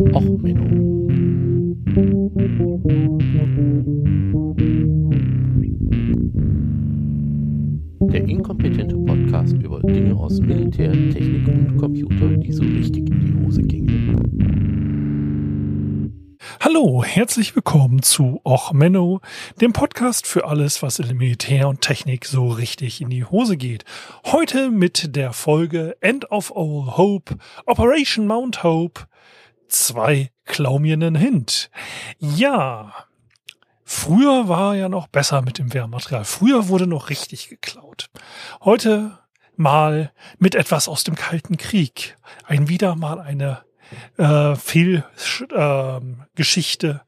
[0.00, 1.08] Och, Menno.
[8.12, 13.44] Der inkompetente Podcast über Dinge aus Militär, Technik und Computer, die so richtig in die
[13.44, 13.88] Hose gingen.
[16.60, 19.20] Hallo, herzlich willkommen zu Och Menno,
[19.60, 23.84] dem Podcast für alles, was in Militär und Technik so richtig in die Hose geht.
[24.26, 27.36] Heute mit der Folge End of All Hope,
[27.66, 29.08] Operation Mount Hope,
[29.68, 31.70] zwei Klau mir nen Hint.
[32.18, 32.94] Ja,
[33.84, 36.24] früher war ja noch besser mit dem Wehrmaterial.
[36.24, 38.08] Früher wurde noch richtig geklaut.
[38.62, 39.18] Heute
[39.56, 42.16] mal mit etwas aus dem Kalten Krieg.
[42.44, 43.62] Ein wieder mal eine
[44.16, 46.98] äh, Fehlgeschichte äh,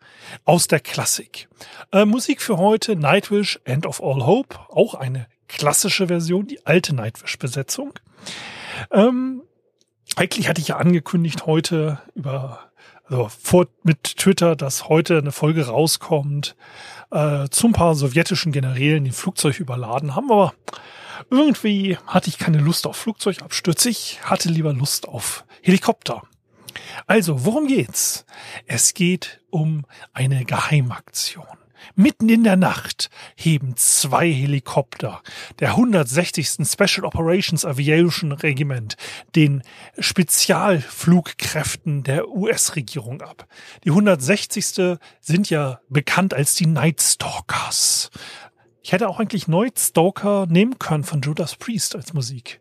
[0.45, 1.49] aus der Klassik.
[1.93, 6.95] Äh, Musik für heute Nightwish End of All Hope, auch eine klassische Version, die alte
[6.95, 7.95] Nightwish-Besetzung.
[8.93, 9.43] Ähm,
[10.17, 12.71] eigentlich hatte ich ja angekündigt heute über
[13.11, 16.55] also vor, mit Twitter, dass heute eine Folge rauskommt
[17.11, 20.55] äh, zu ein paar sowjetischen Generälen, die Flugzeug überladen haben, aber
[21.29, 23.91] irgendwie hatte ich keine Lust auf Flugzeugabstürze.
[23.91, 26.23] Ich hatte lieber Lust auf Helikopter.
[27.07, 28.25] Also, worum geht's?
[28.67, 31.47] Es geht um eine Geheimaktion.
[31.95, 35.23] Mitten in der Nacht heben zwei Helikopter
[35.59, 36.51] der 160.
[36.65, 38.97] Special Operations Aviation Regiment
[39.35, 39.63] den
[39.99, 43.47] Spezialflugkräften der US-Regierung ab.
[43.85, 44.99] Die 160.
[45.21, 48.11] sind ja bekannt als die Night Stalkers.
[48.83, 52.61] Ich hätte auch eigentlich Night Stalker nehmen können von Judas Priest als Musik.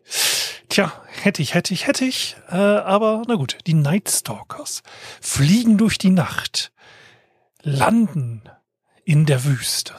[0.68, 2.36] Tja, hätte ich, hätte ich, hätte ich.
[2.48, 4.82] Äh, aber na gut, die Night Stalkers
[5.20, 6.72] fliegen durch die Nacht,
[7.62, 8.42] landen
[9.10, 9.96] in der Wüste.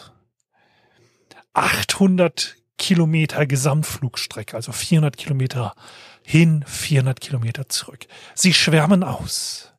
[1.52, 5.76] 800 Kilometer Gesamtflugstrecke, also 400 Kilometer
[6.24, 8.08] hin, 400 Kilometer zurück.
[8.36, 9.74] Sie schwärmen aus.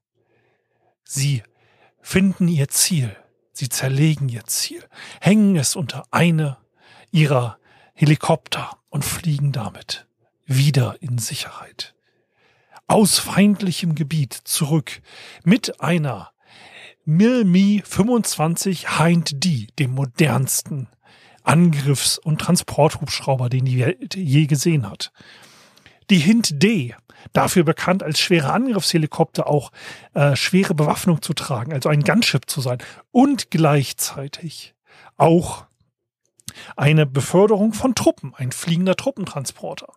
[1.02, 1.42] Sie
[2.02, 3.16] finden ihr Ziel.
[3.54, 4.84] Sie zerlegen ihr Ziel,
[5.18, 6.58] hängen es unter eine
[7.10, 7.56] ihrer
[7.94, 10.06] Helikopter und fliegen damit
[10.44, 11.94] wieder in Sicherheit.
[12.86, 15.00] Aus feindlichem Gebiet zurück
[15.42, 16.32] mit einer
[17.04, 20.88] Milmi 25 Hind D, dem modernsten
[21.42, 25.12] Angriffs- und Transporthubschrauber, den die Welt je gesehen hat.
[26.10, 26.94] Die Hind D,
[27.32, 29.72] dafür bekannt als schwere Angriffshelikopter auch
[30.14, 32.78] äh, schwere Bewaffnung zu tragen, also ein Gunship zu sein
[33.10, 34.74] und gleichzeitig
[35.16, 35.66] auch
[36.76, 39.92] eine Beförderung von Truppen, ein fliegender Truppentransporter.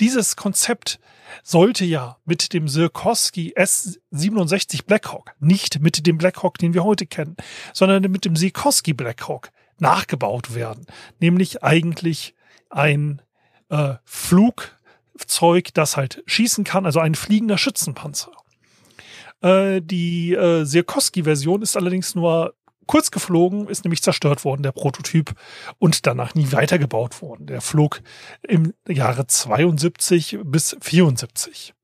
[0.00, 0.98] Dieses Konzept
[1.42, 7.36] sollte ja mit dem Sikorsky S-67 Blackhawk, nicht mit dem Blackhawk, den wir heute kennen,
[7.72, 10.86] sondern mit dem Sikorsky Blackhawk nachgebaut werden.
[11.20, 12.34] Nämlich eigentlich
[12.70, 13.22] ein
[13.68, 18.32] äh, Flugzeug, das halt schießen kann, also ein fliegender Schützenpanzer.
[19.42, 22.54] Äh, die äh, Sikorsky-Version ist allerdings nur
[22.86, 25.34] kurz geflogen, ist nämlich zerstört worden, der Prototyp,
[25.78, 27.46] und danach nie weitergebaut worden.
[27.46, 28.00] Der flog
[28.42, 31.74] im Jahre 72 bis 74.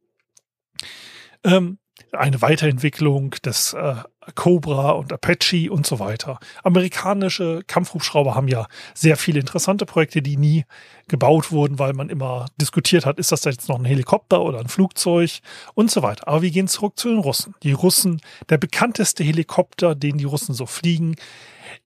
[1.45, 1.79] Ähm,
[2.13, 3.97] eine Weiterentwicklung des äh,
[4.35, 6.39] Cobra und Apache und so weiter.
[6.63, 10.65] Amerikanische Kampfhubschrauber haben ja sehr viele interessante Projekte, die nie
[11.09, 14.69] gebaut wurden, weil man immer diskutiert hat, ist das jetzt noch ein Helikopter oder ein
[14.69, 15.41] Flugzeug
[15.75, 16.29] und so weiter.
[16.29, 17.55] Aber wir gehen zurück zu den Russen.
[17.63, 21.17] Die Russen, der bekannteste Helikopter, den die Russen so fliegen,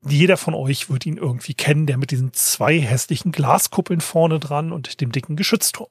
[0.07, 4.73] jeder von euch wird ihn irgendwie kennen, der mit diesen zwei hässlichen Glaskuppeln vorne dran
[4.73, 5.89] und dem dicken Geschützturm.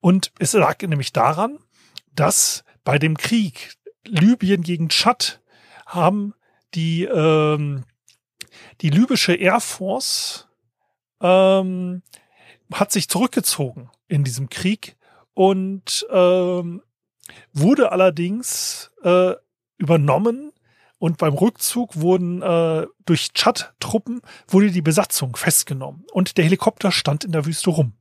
[0.00, 1.58] Und es lag nämlich daran,
[2.14, 3.74] dass bei dem Krieg
[4.06, 5.40] Libyen gegen Tschad
[5.86, 6.34] haben
[6.74, 7.84] die, ähm,
[8.80, 10.48] die libysche Air Force
[11.20, 12.02] ähm,
[12.72, 14.96] hat sich zurückgezogen in diesem Krieg
[15.34, 16.82] und ähm,
[17.52, 19.34] wurde allerdings äh,
[19.78, 20.52] übernommen
[20.98, 27.24] und beim Rückzug wurden äh, durch Tschad-Truppen wurde die Besatzung festgenommen und der Helikopter stand
[27.24, 27.94] in der Wüste rum.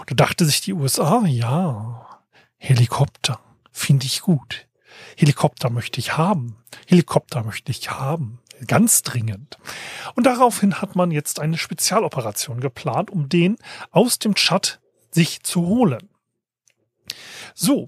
[0.00, 2.20] Und da dachte sich die USA, ja,
[2.56, 3.38] Helikopter,
[3.74, 4.68] finde ich gut.
[5.16, 6.56] Helikopter möchte ich haben.
[6.86, 8.38] Helikopter möchte ich haben.
[8.66, 9.58] Ganz dringend.
[10.14, 13.56] Und daraufhin hat man jetzt eine Spezialoperation geplant, um den
[13.90, 14.80] aus dem Chat
[15.10, 16.08] sich zu holen.
[17.52, 17.86] So,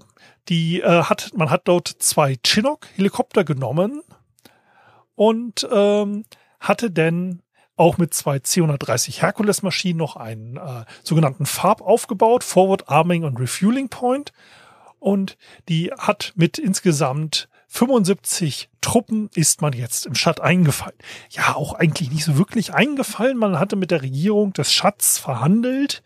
[0.49, 4.03] die äh, hat, man hat dort zwei Chinook-Helikopter genommen
[5.15, 6.25] und ähm,
[6.59, 7.41] hatte denn
[7.77, 13.87] auch mit zwei C-130 Hercules-Maschinen noch einen äh, sogenannten Farb aufgebaut, Forward Arming und Refueling
[13.87, 14.33] Point
[14.99, 15.37] und
[15.69, 20.97] die hat mit insgesamt 75 Truppen ist man jetzt im Schat eingefallen.
[21.29, 23.37] Ja, auch eigentlich nicht so wirklich eingefallen.
[23.37, 26.01] Man hatte mit der Regierung des Schatz verhandelt.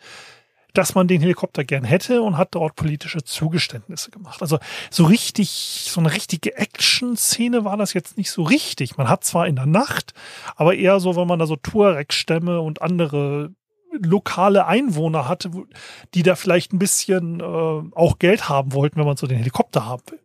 [0.73, 4.41] dass man den Helikopter gern hätte und hat dort politische Zugeständnisse gemacht.
[4.41, 4.57] Also
[4.89, 8.97] so richtig, so eine richtige Action-Szene war das jetzt nicht so richtig.
[8.97, 10.13] Man hat zwar in der Nacht,
[10.55, 13.51] aber eher so, wenn man da so Tuareg-Stämme und andere
[14.03, 15.51] lokale Einwohner hatte,
[16.13, 19.85] die da vielleicht ein bisschen äh, auch Geld haben wollten, wenn man so den Helikopter
[19.85, 20.19] haben will.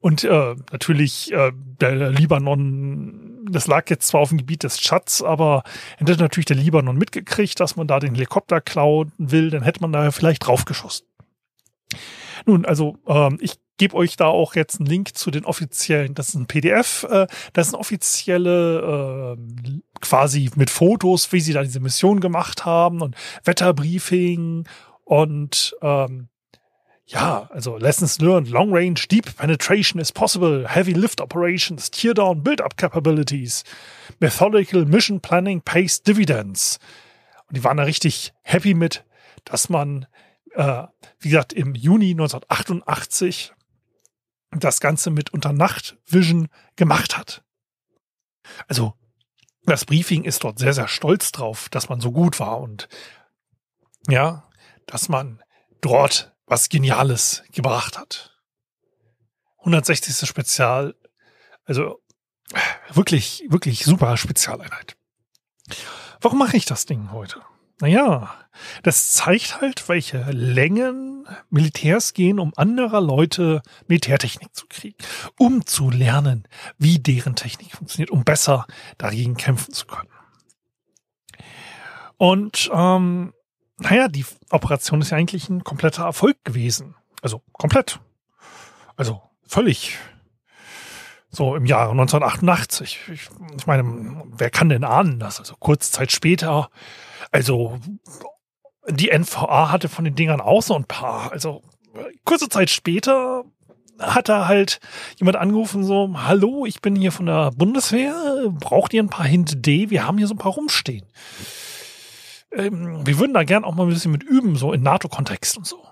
[0.00, 5.22] Und äh, natürlich äh, der Libanon, das lag jetzt zwar auf dem Gebiet des Tschads,
[5.22, 5.64] aber
[5.96, 9.92] hätte natürlich der Libanon mitgekriegt, dass man da den Helikopter klauen will, dann hätte man
[9.92, 11.06] da vielleicht draufgeschossen.
[12.46, 16.30] Nun, also ähm, ich gebe euch da auch jetzt einen Link zu den offiziellen, das
[16.30, 21.62] ist ein PDF, äh, das ist eine offizielle äh, quasi mit Fotos, wie sie da
[21.62, 24.68] diese Mission gemacht haben und Wetterbriefing
[25.04, 26.28] und ähm,
[27.06, 32.42] ja, also Lessons learned, long range, deep penetration is possible, heavy lift operations, tear down,
[32.42, 33.64] build up capabilities,
[34.20, 36.78] methodical mission planning pays dividends.
[37.46, 39.04] Und die waren da richtig happy mit,
[39.46, 40.06] dass man,
[40.54, 40.82] äh,
[41.20, 43.54] wie gesagt, im Juni 1988
[44.50, 47.42] das Ganze mit unter Nacht Vision gemacht hat.
[48.66, 48.94] Also
[49.64, 52.88] das Briefing ist dort sehr, sehr stolz drauf, dass man so gut war und
[54.08, 54.48] ja,
[54.86, 55.42] dass man
[55.80, 58.34] dort was Geniales gebracht hat.
[59.58, 60.26] 160.
[60.26, 60.94] Spezial,
[61.64, 62.00] also
[62.90, 64.96] wirklich, wirklich super Spezialeinheit.
[66.20, 67.42] Warum mache ich das Ding heute?
[67.80, 68.34] Naja,
[68.82, 74.96] das zeigt halt, welche Längen Militärs gehen, um anderer Leute Militärtechnik zu kriegen,
[75.36, 76.48] um zu lernen,
[76.78, 78.66] wie deren Technik funktioniert, um besser
[78.96, 80.10] dagegen kämpfen zu können.
[82.16, 83.32] Und ähm,
[83.78, 86.96] naja, die Operation ist ja eigentlich ein kompletter Erfolg gewesen.
[87.22, 88.00] Also komplett.
[88.96, 89.96] Also völlig.
[91.30, 93.00] So im Jahre 1988.
[93.12, 96.70] Ich, ich meine, wer kann denn ahnen, dass also kurze Zeit später,
[97.30, 97.78] also
[98.88, 101.32] die NVA hatte von den Dingern auch so ein paar.
[101.32, 101.62] Also
[102.24, 103.44] kurze Zeit später
[103.98, 104.80] hat da halt
[105.16, 108.14] jemand angerufen, so, hallo, ich bin hier von der Bundeswehr,
[108.50, 109.90] braucht ihr ein paar Hint D?
[109.90, 111.04] Wir haben hier so ein paar rumstehen
[112.52, 115.66] ähm, wir würden da gern auch mal ein bisschen mit üben, so in NATO-Kontext und
[115.66, 115.84] so.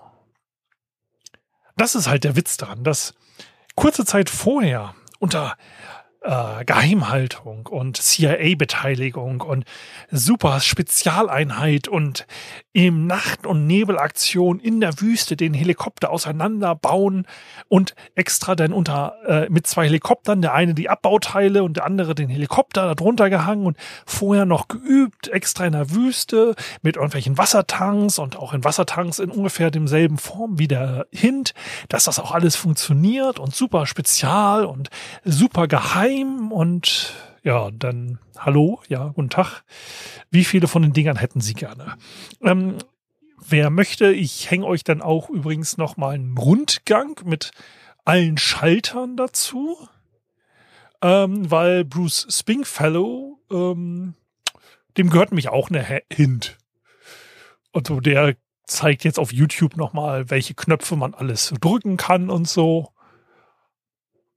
[1.75, 3.13] Das ist halt der Witz daran, dass
[3.75, 5.55] kurze Zeit vorher unter
[6.21, 9.65] äh, Geheimhaltung und CIA-Beteiligung und
[10.11, 12.25] super Spezialeinheit und
[12.77, 17.25] im Nacht- und Nebelaktion in der Wüste den Helikopter auseinanderbauen
[17.69, 22.13] und extra dann unter äh, mit zwei Helikoptern, der eine die Abbauteile und der andere
[22.13, 26.53] den Helikopter darunter gehangen und vorher noch geübt, extra in der Wüste
[26.83, 31.55] mit irgendwelchen Wassertanks und auch in Wassertanks in ungefähr demselben Form wie der Hint,
[31.89, 34.91] dass das auch alles funktioniert und super spezial und
[35.25, 37.15] super geheim und
[37.47, 39.63] ja, dann hallo, ja, guten Tag.
[40.29, 41.97] Wie viele von den Dingern hätten Sie gerne?
[42.41, 42.77] Ähm,
[43.37, 47.51] wer möchte, ich hänge euch dann auch übrigens noch mal einen Rundgang mit
[48.03, 49.77] allen Schaltern dazu,
[51.01, 54.15] ähm, weil Bruce Spingfellow, ähm,
[54.97, 56.57] dem gehört mich auch eine Hint.
[57.71, 58.35] Und so der
[58.65, 62.91] zeigt jetzt auf YouTube noch mal, welche Knöpfe man alles drücken kann und so.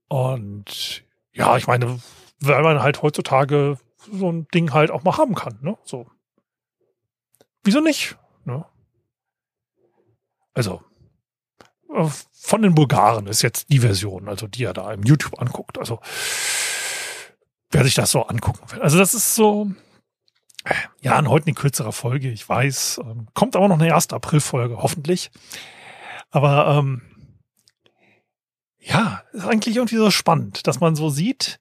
[0.07, 1.03] Und
[1.33, 1.99] ja, ich meine,
[2.41, 3.77] weil man halt heutzutage
[4.11, 5.77] so ein Ding halt auch mal haben kann, ne?
[5.83, 6.07] So.
[7.63, 8.17] Wieso nicht?
[8.45, 8.65] Ne?
[10.53, 10.81] Also,
[11.93, 15.77] äh, von den Bulgaren ist jetzt die Version, also die er da im YouTube anguckt.
[15.77, 15.99] Also,
[17.69, 18.81] wer sich das so angucken will.
[18.81, 19.71] Also, das ist so,
[21.01, 23.01] ja, heute eine kürzere Folge, ich weiß.
[23.03, 25.31] Ähm, kommt aber noch eine erste April-Folge, hoffentlich.
[26.29, 27.01] Aber ähm,
[28.79, 31.59] ja, ist eigentlich irgendwie so spannend, dass man so sieht,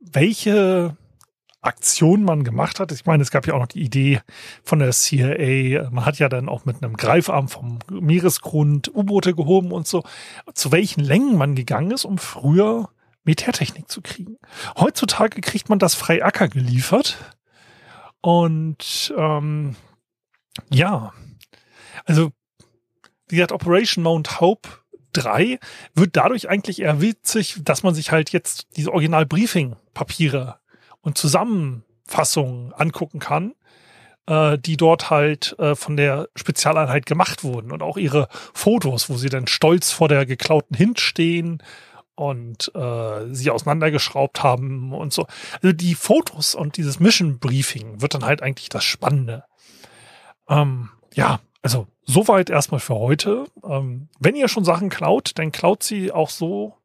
[0.00, 0.96] welche
[1.62, 2.90] Aktion man gemacht hat.
[2.90, 4.20] Ich meine, es gab ja auch noch die Idee
[4.62, 5.90] von der CIA.
[5.90, 10.02] Man hat ja dann auch mit einem Greifarm vom Meeresgrund U-Boote gehoben und so,
[10.54, 12.88] zu welchen Längen man gegangen ist, um früher
[13.24, 14.38] Militärtechnik zu kriegen.
[14.78, 17.18] Heutzutage kriegt man das frei Acker geliefert.
[18.22, 19.76] Und ähm,
[20.70, 21.12] ja,
[22.06, 22.32] also
[23.28, 24.68] wie gesagt, Operation Mount Hope
[25.12, 25.58] 3
[25.94, 30.56] wird dadurch eigentlich eher witzig, dass man sich halt jetzt diese Original-Briefing-Papiere
[31.00, 33.54] und Zusammenfassungen angucken kann,
[34.26, 39.16] äh, die dort halt äh, von der Spezialeinheit gemacht wurden und auch ihre Fotos, wo
[39.16, 41.62] sie dann stolz vor der geklauten Hint stehen
[42.14, 45.26] und äh, sie auseinandergeschraubt haben und so.
[45.62, 49.44] Also die Fotos und dieses Mission Briefing wird dann halt eigentlich das Spannende.
[50.48, 53.46] Ähm, ja, also soweit erstmal für heute.
[53.64, 56.76] Ähm, wenn ihr schon Sachen klaut, dann klaut sie auch so,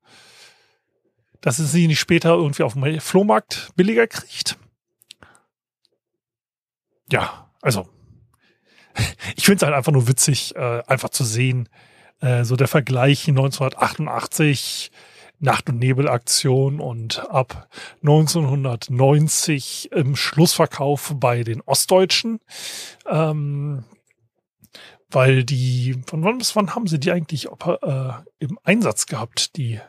[1.42, 4.58] dass ihr sie nicht später irgendwie auf dem Flohmarkt billiger kriegt.
[7.12, 7.88] Ja, also
[9.36, 11.70] ich finde es halt einfach nur witzig, äh, einfach zu sehen,
[12.20, 14.92] äh, so der Vergleich 1988
[15.40, 17.70] Nacht- und Nebelaktion und ab
[18.02, 22.40] 1990 im Schlussverkauf bei den Ostdeutschen.
[23.06, 23.84] Ähm,
[25.16, 29.80] weil die, von wann bis wann haben sie die eigentlich äh, im Einsatz gehabt, die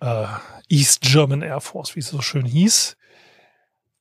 [0.00, 0.26] äh,
[0.68, 2.96] East German Air Force, wie es so schön hieß.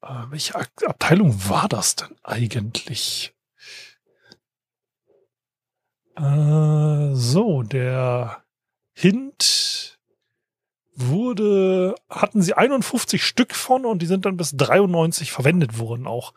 [0.01, 3.31] Äh, welche Abteilung war das denn eigentlich?
[6.17, 8.43] So, der
[8.93, 9.99] Hint
[10.95, 16.33] wurde, hatten sie 51 Stück von und die sind dann bis 93 verwendet worden, auch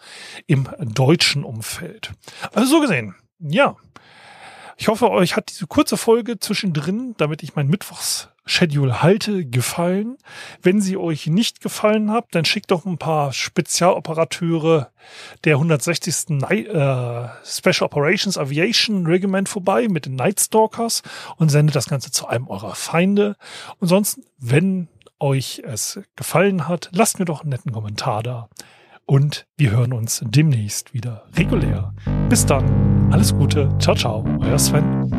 [0.49, 2.13] im deutschen Umfeld.
[2.53, 3.77] Also so gesehen, ja.
[4.81, 10.19] Ich hoffe, euch hat diese kurze Folge zwischendrin, damit ich mein Mittwochs-Schedule halte, gefallen.
[10.63, 14.93] Wenn sie euch nicht gefallen hat, dann schickt doch ein paar Spezialoperateure
[15.43, 16.29] der 160.
[16.29, 21.03] Night, äh, Special Operations Aviation Regiment vorbei mit den Night Stalkers
[21.39, 23.35] und sendet das Ganze zu einem eurer Feinde.
[23.81, 24.87] Und sonst, wenn
[25.19, 28.49] euch es gefallen hat, lasst mir doch einen netten Kommentar da
[29.09, 31.95] und wir hören uns demnächst wieder regulär.
[32.29, 35.18] Bis dann, alles Gute, ciao, ciao, euer Sven.